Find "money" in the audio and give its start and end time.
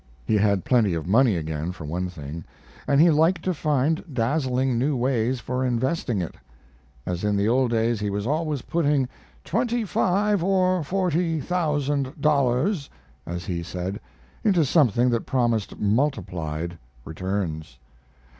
1.05-1.35